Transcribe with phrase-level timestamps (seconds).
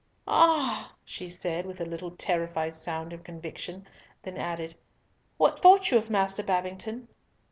[0.27, 3.85] "Ah!" she said, with a little terrified sound of conviction,
[4.23, 4.73] then added,
[5.37, 7.07] "What thought you of Master Babington?"